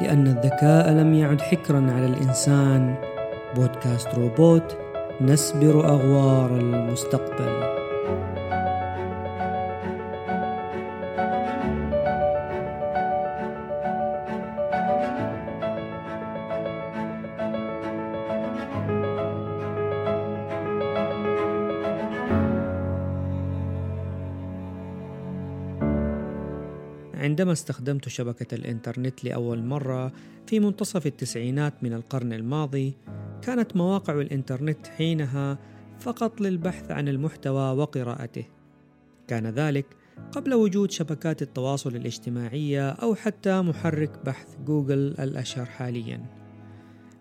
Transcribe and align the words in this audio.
لأن 0.00 0.26
الذكاء 0.26 0.90
لم 0.90 1.14
يعد 1.14 1.40
حكرا 1.40 1.92
على 1.92 2.06
الإنسان. 2.06 2.94
بودكاست 3.56 4.08
روبوت 4.14 4.76
نسبر 5.20 5.88
أغوار 5.88 6.50
المستقبل. 6.56 7.80
عندما 27.20 27.52
استخدمت 27.52 28.08
شبكة 28.08 28.54
الإنترنت 28.54 29.24
لأول 29.24 29.64
مرة 29.64 30.12
في 30.46 30.60
منتصف 30.60 31.06
التسعينات 31.06 31.74
من 31.82 31.92
القرن 31.92 32.32
الماضي، 32.32 32.94
كانت 33.42 33.76
مواقع 33.76 34.20
الإنترنت 34.20 34.86
حينها 34.86 35.58
فقط 35.98 36.40
للبحث 36.40 36.90
عن 36.90 37.08
المحتوى 37.08 37.76
وقراءته. 37.76 38.44
كان 39.28 39.46
ذلك 39.46 39.86
قبل 40.32 40.54
وجود 40.54 40.90
شبكات 40.90 41.42
التواصل 41.42 41.96
الاجتماعية 41.96 42.90
أو 42.90 43.14
حتى 43.14 43.60
محرك 43.60 44.24
بحث 44.24 44.56
جوجل 44.66 45.14
الأشهر 45.18 45.66
حالياً. 45.66 46.20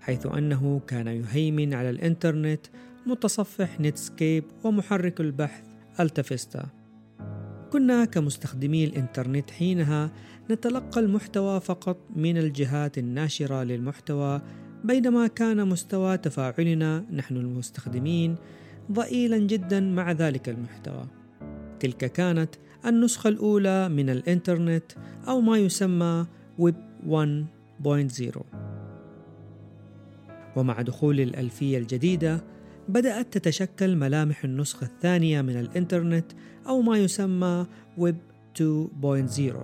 حيث 0.02 0.26
أنه 0.26 0.82
كان 0.88 1.08
يهيمن 1.08 1.74
على 1.74 1.90
الإنترنت 1.90 2.62
متصفح 3.06 3.80
نتسكيب 3.80 4.44
ومحرك 4.64 5.22
البحث 5.22 5.64
ألتافيستا. 6.00 6.79
كنا 7.70 8.06
كمستخدمي 8.06 8.84
الإنترنت 8.84 9.52
حينها 9.52 10.12
نتلقى 10.52 11.00
المحتوى 11.00 11.60
فقط 11.60 11.98
من 12.16 12.38
الجهات 12.38 12.98
الناشرة 12.98 13.64
للمحتوى 13.64 14.42
بينما 14.84 15.28
كان 15.28 15.68
مستوى 15.68 16.18
تفاعلنا 16.18 17.06
نحن 17.14 17.38
المستخدمين 17.38 18.36
ضئيلا 18.92 19.38
جدا 19.38 19.80
مع 19.80 20.12
ذلك 20.12 20.50
المحتوى. 20.50 21.06
تلك 21.80 21.98
كانت 21.98 22.56
النسخة 22.86 23.28
الأولى 23.28 23.90
من 23.90 24.10
الإنترنت 24.10 24.92
أو 25.28 25.42
ما 25.42 25.58
يسمى 25.58 26.26
ويب 26.58 26.76
1.0 27.08 28.42
ومع 30.56 30.82
دخول 30.82 31.20
الألفية 31.20 31.78
الجديدة 31.78 32.44
بدأت 32.90 33.38
تتشكل 33.38 33.96
ملامح 33.96 34.44
النسخة 34.44 34.86
الثانية 34.86 35.42
من 35.42 35.60
الإنترنت 35.60 36.26
أو 36.68 36.82
ما 36.82 36.98
يسمى 36.98 37.66
ويب 37.98 38.18
2.0 38.58 39.56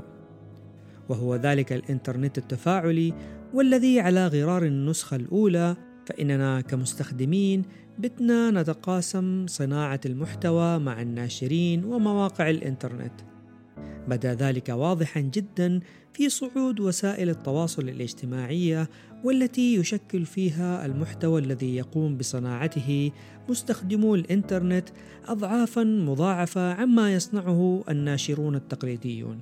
وهو 1.10 1.36
ذلك 1.36 1.74
الإنترنت 1.74 2.38
التفاعلي 2.38 3.14
والذي 3.54 4.00
على 4.00 4.28
غرار 4.28 4.66
النسخة 4.66 5.16
الأولى 5.16 5.76
فإننا 6.06 6.62
كمستخدمين 6.62 7.64
بتنا 8.00 8.52
نتقاسم 8.52 9.48
صناعة 9.48 10.00
المحتوى 10.06 10.80
مع 10.80 11.02
الناشرين 11.02 11.86
ومواقع 11.86 12.50
الإنترنت. 12.50 13.22
بدا 14.08 14.34
ذلك 14.34 14.70
واضحا 14.70 15.20
جدا 15.20 15.80
في 16.14 16.30
صعود 16.30 16.80
وسائل 16.80 17.30
التواصل 17.30 17.90
الاجتماعية 17.90 18.90
والتي 19.24 19.76
يشكل 19.76 20.26
فيها 20.26 20.86
المحتوى 20.86 21.42
الذي 21.42 21.76
يقوم 21.76 22.18
بصناعته 22.18 23.12
مستخدمو 23.50 24.16
الإنترنت 24.16 24.90
اضعافا 25.28 25.84
مضاعفة 25.84 26.74
عما 26.74 27.14
يصنعه 27.14 27.84
الناشرون 27.90 28.56
التقليديون. 28.56 29.42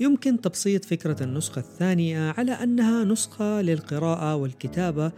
يمكن 0.00 0.40
تبسيط 0.40 0.84
فكرة 0.84 1.22
النسخة 1.22 1.58
الثانية 1.58 2.30
على 2.30 2.52
أنها 2.52 3.04
نسخة 3.04 3.62
للقراءة 3.62 4.36
والكتابة 4.36 5.12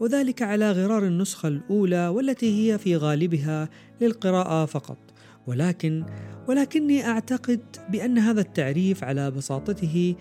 وذلك 0.00 0.42
على 0.42 0.72
غرار 0.72 1.06
النسخة 1.06 1.48
الأولى 1.48 2.08
والتي 2.08 2.72
هي 2.72 2.78
في 2.78 2.96
غالبها 2.96 3.68
للقراءة 4.00 4.64
فقط. 4.64 4.98
ولكن 5.46 6.04
ولكني 6.48 7.06
أعتقد 7.06 7.60
بأن 7.88 8.18
هذا 8.18 8.40
التعريف 8.40 9.04
على 9.04 9.30
بساطته 9.30 10.14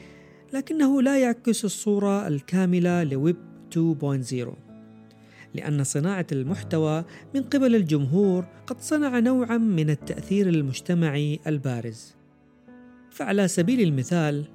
لكنه 0.54 1.02
لا 1.02 1.20
يعكس 1.20 1.66
الصورة 1.66 2.28
الكاملة 2.28 3.04
لويب 3.04 3.38
2.0 3.74 4.48
لأن 5.54 5.84
صناعة 5.84 6.28
المحتوى 6.32 7.06
من 7.36 7.44
قبل 7.44 7.76
الجمهور 7.76 8.46
قد 8.68 8.82
صنع 8.82 9.20
نوعا 9.20 9.58
من 9.58 9.90
التأثير 9.90 10.50
المجتمعي 10.50 11.40
البارز. 11.48 12.16
فعلى 13.12 13.48
سبيل 13.48 13.82
المثال 13.82 14.46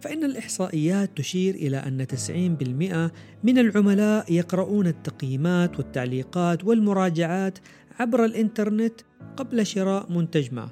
فإن 0.00 0.24
الإحصائيات 0.24 1.10
تشير 1.16 1.54
إلى 1.54 1.76
أن 1.76 2.06
90% 2.06 3.10
من 3.44 3.58
العملاء 3.58 4.32
يقرؤون 4.32 4.86
التقييمات 4.86 5.78
والتعليقات 5.78 6.64
والمراجعات 6.64 7.58
عبر 8.00 8.24
الإنترنت 8.24 9.00
قبل 9.36 9.66
شراء 9.66 10.12
منتج 10.12 10.54
ما 10.54 10.68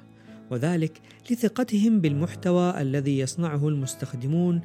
وذلك 0.51 1.01
لثقتهم 1.31 2.01
بالمحتوى 2.01 2.81
الذي 2.81 3.19
يصنعه 3.19 3.67
المستخدمون 3.67 4.61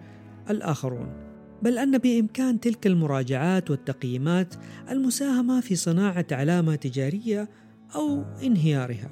الآخرون. 0.51 1.13
بل 1.63 1.79
أن 1.79 1.99
بإمكان 1.99 2.61
تلك 2.61 2.87
المراجعات 2.87 3.71
والتقييمات 3.71 4.55
المساهمة 4.91 5.61
في 5.61 5.77
صناعة 5.77 6.27
علامة 6.33 6.75
تجارية 6.75 7.49
أو 7.95 8.25
انهيارها. 8.43 9.11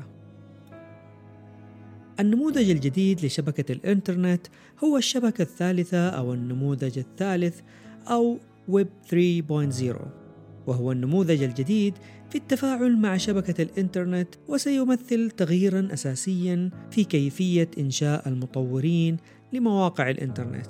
النموذج 2.20 2.70
الجديد 2.70 3.24
لشبكة 3.24 3.72
الإنترنت 3.72 4.46
هو 4.84 4.96
الشبكة 4.96 5.42
الثالثة 5.42 6.08
أو 6.08 6.34
النموذج 6.34 6.98
الثالث 6.98 7.60
أو 8.08 8.38
ويب 8.68 8.88
3.0 9.10 10.21
وهو 10.66 10.92
النموذج 10.92 11.42
الجديد 11.42 11.94
في 12.30 12.38
التفاعل 12.38 12.96
مع 12.96 13.16
شبكة 13.16 13.62
الإنترنت 13.62 14.28
وسيمثل 14.48 15.30
تغييرا 15.30 15.88
أساسيا 15.92 16.70
في 16.90 17.04
كيفية 17.04 17.70
إنشاء 17.78 18.28
المطورين 18.28 19.16
لمواقع 19.52 20.10
الإنترنت. 20.10 20.66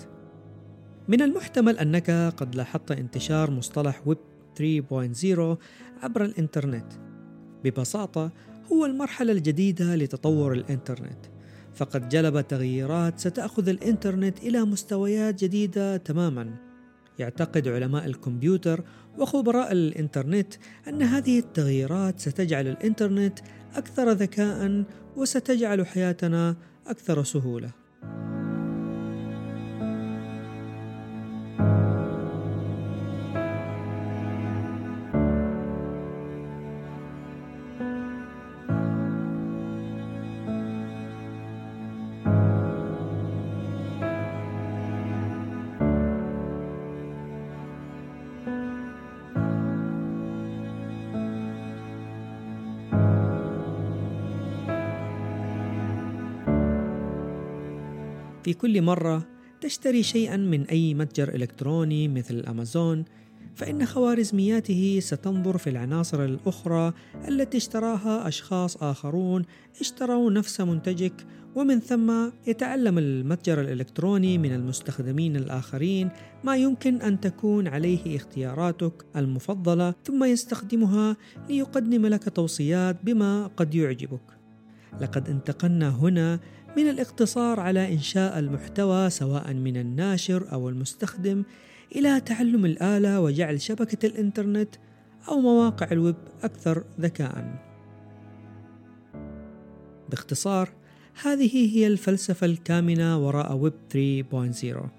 من 1.09 1.23
المحتمل 1.23 1.79
أنك 1.79 2.11
قد 2.37 2.55
لاحظت 2.55 2.91
انتشار 2.91 3.51
مصطلح 3.51 4.03
ويب 4.07 4.19
3.0 4.57 5.59
عبر 6.03 6.25
الإنترنت. 6.25 6.93
ببساطة 7.65 8.33
هو 8.73 8.87
المرحلة 8.87 9.33
الجديدة 9.33 9.97
لتطور 9.97 10.53
الإنترنت. 10.53 11.27
فقد 11.75 12.09
جلب 12.09 12.41
تغييرات 12.41 13.19
ستأخذ 13.21 13.69
الإنترنت 13.69 14.39
إلى 14.39 14.65
مستويات 14.65 15.45
جديدة 15.45 15.97
تماما 15.97 16.72
يعتقد 17.22 17.69
علماء 17.69 18.06
الكمبيوتر 18.06 18.84
وخبراء 19.19 19.72
الإنترنت 19.72 20.55
أن 20.88 21.03
هذه 21.03 21.38
التغييرات 21.38 22.21
ستجعل 22.21 22.66
الإنترنت 22.66 23.38
أكثر 23.75 24.10
ذكاء 24.10 24.84
وستجعل 25.16 25.87
حياتنا 25.87 26.56
أكثر 26.87 27.25
سهولة. 27.25 27.81
في 58.44 58.55
كل 58.55 58.83
مرة 58.83 59.27
تشتري 59.61 60.03
شيئا 60.03 60.37
من 60.37 60.62
أي 60.62 60.94
متجر 60.94 61.35
إلكتروني 61.35 62.09
مثل 62.09 62.44
أمازون 62.49 63.05
فإن 63.55 63.87
خوارزمياته 63.87 64.99
ستنظر 65.03 65.59
في 65.59 65.71
العناصر 65.71 66.25
الأخرى 66.25 66.93
التي 67.29 67.56
اشتراها 67.56 68.29
أشخاص 68.29 68.77
آخرون 68.77 69.44
اشتروا 69.81 70.31
نفس 70.31 70.61
منتجك 70.61 71.27
ومن 71.55 71.81
ثم 71.81 72.12
يتعلم 72.47 72.99
المتجر 72.99 73.61
الإلكتروني 73.61 74.39
من 74.39 74.53
المستخدمين 74.53 75.37
الآخرين 75.37 76.11
ما 76.45 76.56
يمكن 76.56 77.03
أن 77.03 77.21
تكون 77.21 77.69
عليه 77.69 78.17
اختياراتك 78.17 79.05
المفضلة 79.17 79.95
ثم 80.05 80.25
يستخدمها 80.25 81.17
ليقدم 81.49 82.06
لك 82.06 82.29
توصيات 82.29 82.97
بما 83.05 83.47
قد 83.47 83.75
يعجبك. 83.75 84.43
لقد 85.00 85.29
انتقلنا 85.29 85.88
هنا 85.88 86.41
من 86.77 86.89
الاقتصار 86.89 87.61
على 87.61 87.93
إنشاء 87.93 88.39
المحتوى 88.39 89.11
سواء 89.11 89.53
من 89.53 89.77
الناشر 89.77 90.53
أو 90.53 90.69
المستخدم 90.69 91.45
إلى 91.97 92.21
تعلم 92.21 92.65
الآلة 92.65 93.21
وجعل 93.21 93.61
شبكة 93.61 94.07
الإنترنت 94.07 94.75
أو 95.29 95.41
مواقع 95.41 95.89
الويب 95.93 96.17
أكثر 96.43 96.85
ذكاءً. 97.01 97.63
باختصار، 100.11 100.69
هذه 101.23 101.77
هي 101.77 101.87
الفلسفة 101.87 102.47
الكامنة 102.47 103.27
وراء 103.27 103.57
ويب 103.57 103.73
3.0. 103.91 104.91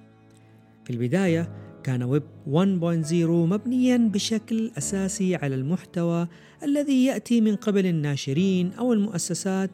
في 0.84 0.90
البداية 0.90 1.50
كان 1.84 2.04
ويب 2.04 2.24
1.0 2.48 3.14
مبنيا 3.46 3.98
بشكل 3.98 4.72
أساسي 4.78 5.36
على 5.36 5.56
المحتوى 5.56 6.28
الذي 6.64 7.06
يأتي 7.06 7.42
من 7.42 7.56
قبل 7.56 7.86
الناشرين 7.86 8.74
أو 8.74 8.94
المؤسسات 8.94 9.70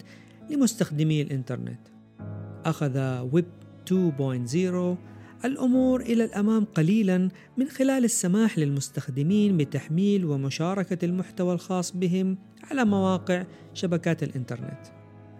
لمستخدمي 0.49 1.21
الإنترنت. 1.21 1.79
أخذ 2.65 3.19
ويب 3.31 3.45
2.0 3.87 4.97
الأمور 5.45 6.01
إلى 6.01 6.25
الأمام 6.25 6.65
قليلا 6.65 7.29
من 7.57 7.67
خلال 7.67 8.05
السماح 8.05 8.59
للمستخدمين 8.59 9.57
بتحميل 9.57 10.25
ومشاركة 10.25 11.05
المحتوى 11.05 11.53
الخاص 11.53 11.91
بهم 11.91 12.37
على 12.63 12.85
مواقع 12.85 13.45
شبكات 13.73 14.23
الإنترنت. 14.23 14.79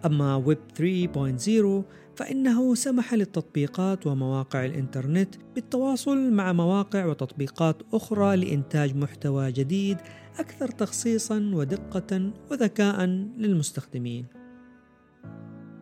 أما 0.04 0.36
ويب 0.36 0.58
3.0 0.74 1.84
فإنه 2.16 2.74
سمح 2.74 3.14
للتطبيقات 3.14 4.06
ومواقع 4.06 4.64
الإنترنت 4.64 5.34
بالتواصل 5.54 6.32
مع 6.32 6.52
مواقع 6.52 7.06
وتطبيقات 7.06 7.82
أخرى 7.92 8.36
لإنتاج 8.36 8.96
محتوى 8.96 9.52
جديد 9.52 9.96
أكثر 10.38 10.68
تخصيصا 10.68 11.50
ودقة 11.54 12.30
وذكاء 12.50 13.04
للمستخدمين. 13.38 14.39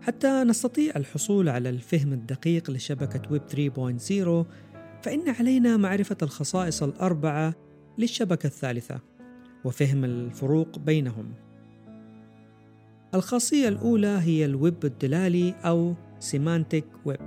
حتى 0.08 0.44
نستطيع 0.44 0.93
الحصول 0.96 1.49
على 1.49 1.69
الفهم 1.69 2.12
الدقيق 2.12 2.70
لشبكة 2.70 3.22
ويب 3.31 3.43
3.0 3.43 4.46
فإن 5.02 5.28
علينا 5.28 5.76
معرفة 5.76 6.16
الخصائص 6.22 6.82
الأربعة 6.82 7.55
للشبكة 7.99 8.46
الثالثة 8.46 9.00
وفهم 9.64 10.05
الفروق 10.05 10.78
بينهم. 10.78 11.32
الخاصية 13.14 13.69
الأولى 13.69 14.19
هي 14.22 14.44
الويب 14.44 14.84
الدلالي 14.84 15.55
أو 15.64 15.94
Semantic 16.19 16.87
Web. 17.05 17.26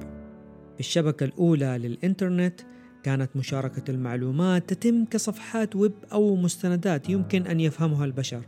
في 0.74 0.80
الشبكة 0.80 1.24
الأولى 1.24 1.78
للإنترنت 1.78 2.62
كانت 3.04 3.36
مشاركة 3.36 3.92
المعلومات 3.92 4.74
تتم 4.74 5.06
كصفحات 5.06 5.76
ويب 5.76 5.94
أو 6.12 6.36
مستندات 6.36 7.10
يمكن 7.10 7.48
أن 7.48 7.60
يفهمها 7.60 8.06
البشر. 8.06 8.42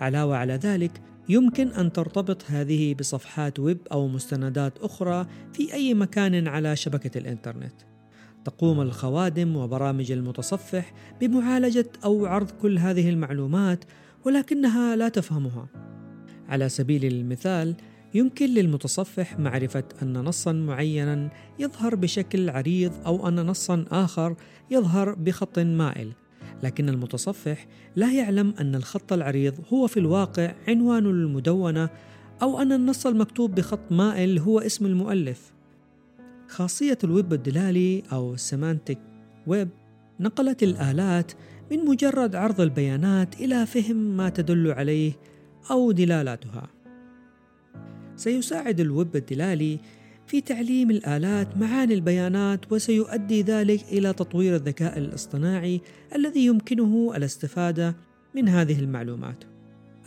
علاوة 0.00 0.36
على 0.36 0.54
ذلك 0.54 1.02
يمكن 1.28 1.68
أن 1.68 1.92
ترتبط 1.92 2.44
هذه 2.46 2.94
بصفحات 2.94 3.58
ويب 3.60 3.78
أو 3.92 4.08
مستندات 4.08 4.78
أخرى 4.78 5.26
في 5.52 5.72
أي 5.74 5.94
مكان 5.94 6.48
على 6.48 6.76
شبكة 6.76 7.18
الإنترنت. 7.18 7.74
تقوم 8.44 8.80
الخوادم 8.80 9.56
وبرامج 9.56 10.12
المتصفح 10.12 10.92
بمعالجة 11.20 11.86
أو 12.04 12.26
عرض 12.26 12.50
كل 12.50 12.78
هذه 12.78 13.10
المعلومات 13.10 13.84
ولكنها 14.24 14.96
لا 14.96 15.08
تفهمها. 15.08 15.68
على 16.48 16.68
سبيل 16.68 17.04
المثال، 17.04 17.76
يمكن 18.14 18.46
للمتصفح 18.46 19.38
معرفة 19.38 19.84
أن 20.02 20.12
نصا 20.12 20.52
معينا 20.52 21.30
يظهر 21.58 21.94
بشكل 21.94 22.50
عريض 22.50 22.92
أو 23.06 23.28
أن 23.28 23.46
نصا 23.46 23.84
آخر 23.90 24.36
يظهر 24.70 25.14
بخط 25.14 25.58
مائل 25.58 26.12
لكن 26.64 26.88
المتصفح 26.88 27.66
لا 27.96 28.12
يعلم 28.12 28.54
أن 28.60 28.74
الخط 28.74 29.12
العريض 29.12 29.54
هو 29.72 29.86
في 29.86 29.96
الواقع 29.96 30.54
عنوان 30.68 31.06
المدونة 31.06 31.90
أو 32.42 32.62
أن 32.62 32.72
النص 32.72 33.06
المكتوب 33.06 33.54
بخط 33.54 33.92
مائل 33.92 34.38
هو 34.38 34.58
اسم 34.58 34.86
المؤلف. 34.86 35.52
خاصية 36.48 36.98
الويب 37.04 37.32
الدلالي 37.32 38.02
أو 38.12 38.34
ال 38.34 38.41
semantic 38.41 38.98
web 39.46 39.68
نقلت 40.20 40.62
الآلات 40.62 41.32
من 41.70 41.84
مجرد 41.84 42.36
عرض 42.36 42.60
البيانات 42.60 43.40
إلى 43.40 43.66
فهم 43.66 43.96
ما 43.96 44.28
تدل 44.28 44.72
عليه 44.72 45.12
أو 45.70 45.92
دلالاتها. 45.92 46.68
سيساعد 48.16 48.80
الويب 48.80 49.16
الدلالي 49.16 49.78
في 50.26 50.40
تعليم 50.40 50.90
الآلات 50.90 51.56
معاني 51.56 51.94
البيانات 51.94 52.72
وسيؤدي 52.72 53.42
ذلك 53.42 53.80
إلى 53.92 54.12
تطوير 54.12 54.54
الذكاء 54.54 54.98
الاصطناعي 54.98 55.80
الذي 56.14 56.46
يمكنه 56.46 57.12
الاستفادة 57.16 57.96
من 58.34 58.48
هذه 58.48 58.80
المعلومات. 58.80 59.44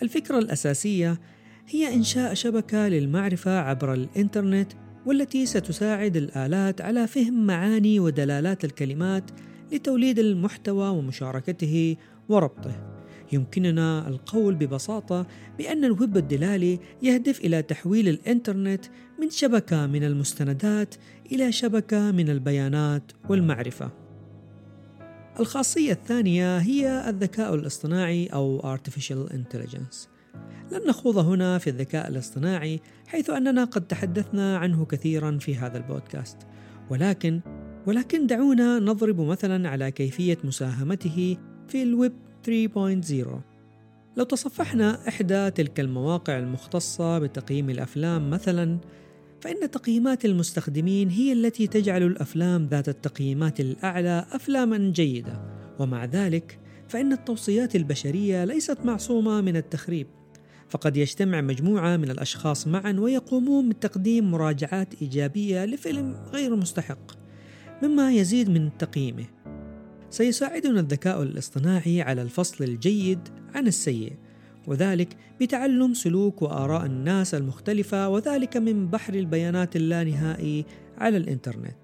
الفكرة 0.02 0.40
الأساسية 0.40 1.20
هي 1.68 1.94
إنشاء 1.94 2.34
شبكة 2.34 2.88
للمعرفة 2.88 3.60
عبر 3.60 3.94
الإنترنت 3.94 4.72
والتي 5.06 5.46
ستساعد 5.46 6.18
الآلات 6.18 6.82
على 6.82 7.08
فهم 7.08 7.46
معاني 7.46 8.00
ودلالات 8.00 8.66
الكلمات 8.66 9.32
لتوليد 9.72 10.20
المحتوى 10.20 10.90
ومشاركته 10.90 11.96
وربطه. 12.30 12.87
يمكننا 13.32 14.08
القول 14.08 14.56
ببساطة 14.56 15.28
بأن 15.58 15.86
الويب 15.86 16.18
الدلالي 16.18 16.80
يهدف 17.02 17.40
إلى 17.40 17.62
تحويل 17.62 18.08
الإنترنت 18.08 18.86
من 19.20 19.30
شبكة 19.30 19.88
من 19.88 20.04
المستندات 20.04 20.96
إلى 21.32 21.52
شبكة 21.52 22.12
من 22.12 22.30
البيانات 22.30 23.12
والمعرفة. 23.30 23.92
الخاصية 25.40 25.92
الثانية 25.92 26.58
هي 26.58 27.10
الذكاء 27.10 27.56
الاصطناعي 27.56 28.28
أو 28.28 28.76
Artificial 28.76 29.32
Intelligence. 29.32 30.08
لن 30.72 30.88
نخوض 30.88 31.18
هنا 31.18 31.58
في 31.58 31.70
الذكاء 31.70 32.08
الاصطناعي 32.08 32.80
حيث 33.08 33.30
أننا 33.30 33.64
قد 33.64 33.88
تحدثنا 33.88 34.58
عنه 34.58 34.86
كثيرا 34.86 35.38
في 35.38 35.56
هذا 35.56 35.78
البودكاست، 35.78 36.38
ولكن 36.90 37.42
ولكن 37.88 38.28
دعونا 38.28 38.80
نضرب 38.80 39.22
مثلا 39.22 39.70
على 39.70 39.92
كيفية 39.92 40.38
مساهمته 40.44 41.38
في 41.68 41.84
الويب 41.84 42.14
3.0 42.48 43.42
لو 44.18 44.24
تصفحنا 44.24 45.08
إحدى 45.08 45.52
تلك 45.52 45.80
المواقع 45.80 46.38
المختصة 46.38 47.20
بتقييم 47.20 47.70
الأفلام 47.70 48.30
مثلا 48.30 48.78
فإن 49.42 49.72
تقييمات 49.72 50.26
المستخدمين 50.26 51.10
هي 51.10 51.34
التي 51.34 51.68
تجعل 51.68 52.04
الأفلام 52.04 52.68
ذات 52.72 52.90
التقييمات 52.90 53.60
الأعلى 53.60 54.26
أفلاما 54.32 54.78
جيدة. 54.78 55.42
ومع 55.80 56.06
ذلك 56.06 56.60
فإن 56.88 57.14
التوصيات 57.14 57.76
البشرية 57.76 58.46
ليست 58.46 58.78
معصومة 58.86 59.42
من 59.42 59.56
التخريب. 59.56 60.08
فقد 60.70 60.98
يجتمع 60.98 61.42
مجموعة 61.42 61.98
من 61.98 62.12
الأشخاص 62.12 62.68
معا 62.68 62.96
ويقومون 63.00 63.70
بتقديم 63.70 64.32
مراجعات 64.32 65.02
إيجابية 65.02 65.66
لفيلم 65.66 66.16
غير 66.34 66.56
مستحق 66.56 67.12
مما 67.84 68.12
يزيد 68.14 68.50
من 68.50 68.78
تقييمه. 68.78 69.26
سيساعدنا 70.10 70.80
الذكاء 70.80 71.24
الاصطناعي 71.24 72.02
على 72.02 72.22
الفصل 72.22 72.64
الجيد 72.64 73.20
عن 73.56 73.68
السيء 73.68 74.14
وذلك 74.68 75.18
بتعلم 75.42 75.94
سلوك 75.94 76.42
وآراء 76.42 76.86
الناس 76.86 77.36
المختلفة 77.36 78.10
وذلك 78.10 78.58
من 78.58 78.88
بحر 78.88 79.14
البيانات 79.14 79.76
اللانهائي 79.76 80.66
على 80.98 81.18
الإنترنت. 81.18 81.78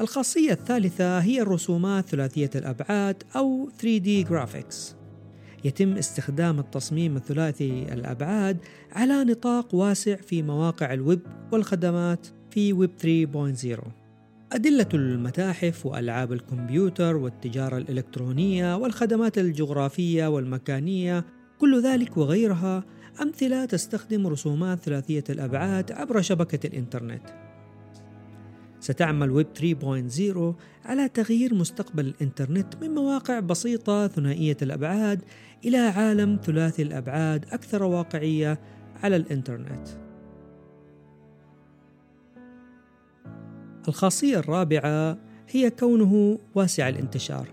الخاصية 0.00 0.52
الثالثة 0.52 1.18
هي 1.18 1.42
الرسومات 1.42 2.08
ثلاثية 2.08 2.50
الأبعاد 2.54 3.22
أو 3.36 3.70
3D 3.82 4.28
Graphics. 4.30 4.98
يتم 5.64 5.92
استخدام 5.96 6.58
التصميم 6.58 7.16
الثلاثي 7.16 7.92
الأبعاد 7.92 8.58
على 8.92 9.24
نطاق 9.24 9.74
واسع 9.74 10.16
في 10.16 10.42
مواقع 10.42 10.92
الويب 10.92 11.20
والخدمات 11.52 12.26
في 12.50 12.72
ويب 12.72 12.90
3.0 13.02 13.97
أدلة 14.52 14.88
المتاحف 14.94 15.86
وألعاب 15.86 16.32
الكمبيوتر 16.32 17.16
والتجارة 17.16 17.76
الإلكترونية 17.76 18.76
والخدمات 18.76 19.38
الجغرافية 19.38 20.26
والمكانية 20.26 21.24
كل 21.58 21.82
ذلك 21.82 22.16
وغيرها 22.16 22.84
أمثلة 23.22 23.64
تستخدم 23.64 24.26
رسومات 24.26 24.78
ثلاثية 24.80 25.24
الأبعاد 25.30 25.92
عبر 25.92 26.20
شبكة 26.20 26.66
الإنترنت. 26.66 27.22
ستعمل 28.80 29.30
ويب 29.30 29.46
3.0 29.54 30.54
على 30.84 31.08
تغيير 31.08 31.54
مستقبل 31.54 32.06
الإنترنت 32.06 32.76
من 32.82 32.90
مواقع 32.90 33.40
بسيطة 33.40 34.06
ثنائية 34.06 34.56
الأبعاد 34.62 35.22
إلى 35.64 35.78
عالم 35.78 36.40
ثلاثي 36.44 36.82
الأبعاد 36.82 37.44
أكثر 37.52 37.82
واقعية 37.82 38.60
على 39.02 39.16
الإنترنت. 39.16 40.07
الخاصية 43.88 44.38
الرابعة 44.38 45.18
هي 45.48 45.70
كونه 45.70 46.38
واسع 46.54 46.88
الانتشار 46.88 47.48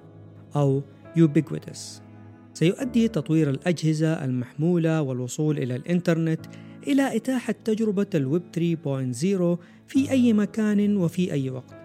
أو 0.56 0.82
ubiquitous 1.18 2.06
سيؤدي 2.54 3.08
تطوير 3.08 3.50
الأجهزة 3.50 4.26
المحمولة 4.26 5.02
والوصول 5.02 5.58
إلى 5.58 5.76
الإنترنت 5.76 6.40
إلى 6.88 7.16
إتاحة 7.16 7.56
تجربة 7.66 8.08
الويب 8.16 8.44
3.0 8.56 9.64
في 9.88 10.12
أي 10.12 10.34
مكان 10.34 10.98
وفي 10.98 11.32
أي 11.34 11.50
وقت. 11.50 11.76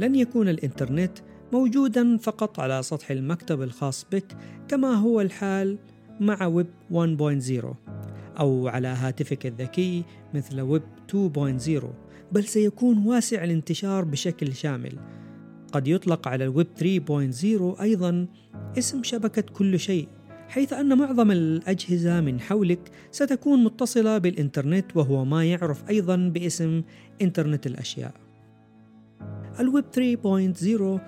لن 0.00 0.14
يكون 0.14 0.48
الإنترنت 0.48 1.18
موجودا 1.52 2.16
فقط 2.16 2.60
على 2.60 2.82
سطح 2.82 3.10
المكتب 3.10 3.62
الخاص 3.62 4.06
بك 4.12 4.36
كما 4.68 4.94
هو 4.94 5.20
الحال 5.20 5.78
مع 6.20 6.46
ويب 6.46 6.66
1.0 6.92 7.64
أو 8.38 8.68
على 8.68 8.88
هاتفك 8.88 9.46
الذكي 9.46 10.04
مثل 10.34 10.60
ويب 10.60 10.82
2.0 11.12 11.84
بل 12.32 12.44
سيكون 12.44 13.06
واسع 13.06 13.44
الانتشار 13.44 14.04
بشكل 14.04 14.54
شامل 14.54 14.98
قد 15.72 15.88
يطلق 15.88 16.28
على 16.28 16.44
الويب 16.44 16.66
3.0 17.76 17.82
أيضا 17.82 18.26
اسم 18.78 19.02
شبكة 19.02 19.42
كل 19.42 19.78
شيء 19.78 20.08
حيث 20.48 20.72
أن 20.72 20.98
معظم 20.98 21.30
الأجهزة 21.30 22.20
من 22.20 22.40
حولك 22.40 22.90
ستكون 23.10 23.64
متصلة 23.64 24.18
بالإنترنت 24.18 24.96
وهو 24.96 25.24
ما 25.24 25.44
يعرف 25.44 25.88
أيضا 25.88 26.16
باسم 26.16 26.82
إنترنت 27.22 27.66
الأشياء. 27.66 28.14
الويب 29.60 29.84
3.0 29.92 31.00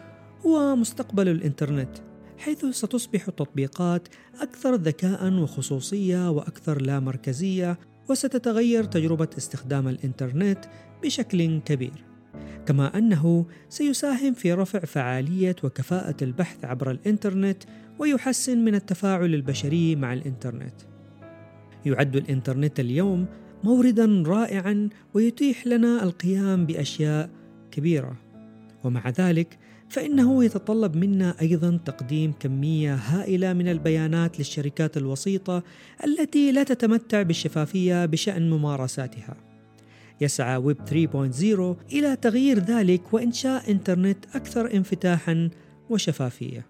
هو 0.46 0.76
مستقبل 0.76 1.28
الإنترنت 1.28 1.98
حيث 2.38 2.64
ستصبح 2.64 3.28
التطبيقات 3.28 4.08
أكثر 4.40 4.74
ذكاء 4.74 5.32
وخصوصية 5.32 6.30
وأكثر 6.30 6.82
لا 6.82 7.00
مركزية 7.00 7.78
وستتغير 8.12 8.84
تجربة 8.84 9.28
استخدام 9.38 9.88
الإنترنت 9.88 10.58
بشكل 11.02 11.60
كبير 11.60 12.04
كما 12.66 12.98
أنه 12.98 13.46
سيساهم 13.68 14.34
في 14.34 14.52
رفع 14.52 14.78
فعالية 14.78 15.56
وكفاءة 15.64 16.16
البحث 16.22 16.64
عبر 16.64 16.90
الإنترنت 16.90 17.62
ويحسن 17.98 18.64
من 18.64 18.74
التفاعل 18.74 19.34
البشري 19.34 19.96
مع 19.96 20.12
الإنترنت. 20.12 20.74
يعد 21.86 22.16
الإنترنت 22.16 22.80
اليوم 22.80 23.26
موردا 23.64 24.22
رائعا 24.26 24.88
ويتيح 25.14 25.66
لنا 25.66 26.02
القيام 26.02 26.66
بأشياء 26.66 27.30
كبيرة 27.70 28.16
ومع 28.84 29.08
ذلك 29.08 29.58
فإنه 29.92 30.44
يتطلب 30.44 30.96
منا 30.96 31.34
أيضا 31.40 31.80
تقديم 31.84 32.32
كمية 32.40 32.94
هائلة 32.94 33.52
من 33.52 33.68
البيانات 33.68 34.38
للشركات 34.38 34.96
الوسيطة 34.96 35.62
التي 36.04 36.52
لا 36.52 36.62
تتمتع 36.62 37.22
بالشفافية 37.22 38.06
بشأن 38.06 38.50
ممارساتها. 38.50 39.36
يسعى 40.20 40.56
ويب 40.56 40.76
3.0 40.86 41.92
إلى 41.92 42.16
تغيير 42.16 42.58
ذلك 42.58 43.14
وإنشاء 43.14 43.70
إنترنت 43.70 44.36
أكثر 44.36 44.74
انفتاحا 44.74 45.50
وشفافية. 45.90 46.66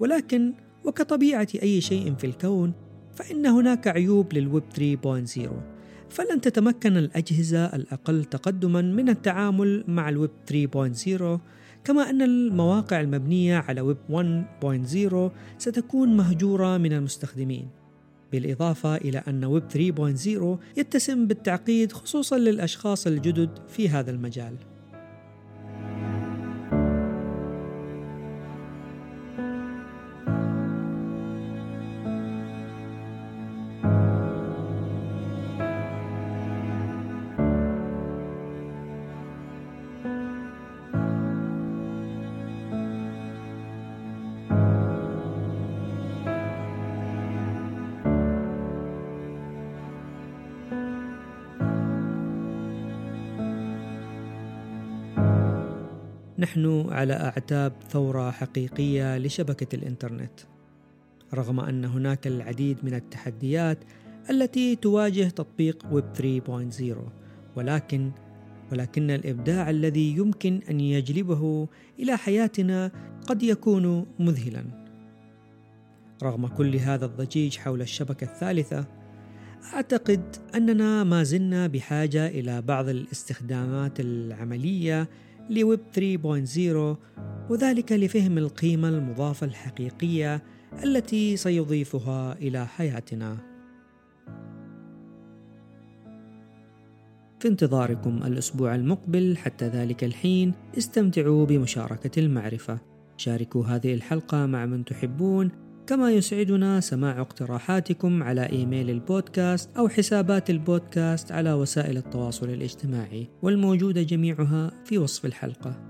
ولكن 0.00 0.52
وكطبيعة 0.84 1.48
أي 1.62 1.80
شيء 1.80 2.14
في 2.14 2.26
الكون 2.26 2.72
فإن 3.14 3.46
هناك 3.46 3.88
عيوب 3.88 4.34
للويب 4.34 4.64
3.0 4.74 5.79
فلن 6.10 6.40
تتمكن 6.40 6.96
الأجهزة 6.96 7.64
الأقل 7.64 8.24
تقدما 8.24 8.82
من 8.82 9.08
التعامل 9.08 9.84
مع 9.88 10.08
الويب 10.08 10.30
3.0 10.46 11.40
كما 11.84 12.10
أن 12.10 12.22
المواقع 12.22 13.00
المبنية 13.00 13.56
على 13.56 13.80
ويب 13.80 13.96
1.0 14.08 15.32
ستكون 15.58 16.16
مهجورة 16.16 16.78
من 16.78 16.92
المستخدمين. 16.92 17.68
بالإضافة 18.32 18.96
إلى 18.96 19.22
أن 19.28 19.44
ويب 19.44 19.62
3.0 19.70 20.78
يتسم 20.78 21.26
بالتعقيد 21.26 21.92
خصوصا 21.92 22.38
للأشخاص 22.38 23.06
الجدد 23.06 23.50
في 23.68 23.88
هذا 23.88 24.10
المجال. 24.10 24.54
نحن 56.40 56.86
على 56.90 57.12
أعتاب 57.12 57.72
ثورة 57.90 58.30
حقيقية 58.30 59.18
لشبكة 59.18 59.76
الإنترنت 59.76 60.40
رغم 61.34 61.60
أن 61.60 61.84
هناك 61.84 62.26
العديد 62.26 62.78
من 62.82 62.94
التحديات 62.94 63.78
التي 64.30 64.76
تواجه 64.76 65.28
تطبيق 65.28 65.86
ويب 65.90 66.04
3.0 66.14 66.96
ولكن 67.56 68.10
ولكن 68.72 69.10
الإبداع 69.10 69.70
الذي 69.70 70.16
يمكن 70.16 70.60
أن 70.70 70.80
يجلبه 70.80 71.68
إلى 71.98 72.16
حياتنا 72.16 72.90
قد 73.26 73.42
يكون 73.42 74.06
مذهلا. 74.18 74.64
رغم 76.22 76.46
كل 76.46 76.76
هذا 76.76 77.06
الضجيج 77.06 77.56
حول 77.58 77.82
الشبكة 77.82 78.24
الثالثة 78.24 78.86
أعتقد 79.74 80.36
أننا 80.54 81.04
ما 81.04 81.22
زلنا 81.22 81.66
بحاجة 81.66 82.26
إلى 82.26 82.62
بعض 82.62 82.88
الاستخدامات 82.88 84.00
العملية 84.00 85.08
لويب 85.50 85.80
3.0 85.94 86.96
وذلك 87.50 87.92
لفهم 87.92 88.38
القيمة 88.38 88.88
المضافة 88.88 89.46
الحقيقية 89.46 90.42
التي 90.84 91.36
سيضيفها 91.36 92.32
إلى 92.32 92.66
حياتنا. 92.66 93.36
في 97.40 97.48
انتظاركم 97.48 98.22
الأسبوع 98.22 98.74
المقبل 98.74 99.36
حتى 99.36 99.68
ذلك 99.68 100.04
الحين 100.04 100.52
استمتعوا 100.78 101.46
بمشاركة 101.46 102.20
المعرفة. 102.20 102.78
شاركوا 103.16 103.64
هذه 103.64 103.94
الحلقة 103.94 104.46
مع 104.46 104.66
من 104.66 104.84
تحبون 104.84 105.50
كما 105.86 106.10
يسعدنا 106.10 106.80
سماع 106.80 107.20
اقتراحاتكم 107.20 108.22
على 108.22 108.52
إيميل 108.52 108.90
البودكاست 108.90 109.76
أو 109.76 109.88
حسابات 109.88 110.50
البودكاست 110.50 111.32
على 111.32 111.52
وسائل 111.52 111.96
التواصل 111.96 112.48
الاجتماعي 112.48 113.28
والموجودة 113.42 114.02
جميعها 114.02 114.72
في 114.84 114.98
وصف 114.98 115.26
الحلقة. 115.26 115.80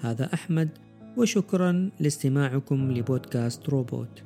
هذا 0.00 0.34
أحمد 0.34 0.68
وشكرا 1.16 1.90
لاستماعكم 2.00 2.92
لبودكاست 2.92 3.68
روبوت. 3.68 4.22